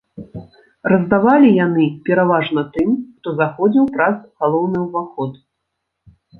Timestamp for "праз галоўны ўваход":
4.01-5.41